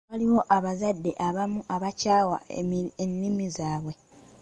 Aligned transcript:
Waliwo 0.11 0.41
abazadde 0.57 1.11
abamu 1.27 1.59
abakyawa 1.75 2.37
ennimi 3.25 3.45
zaabwe. 3.55 3.93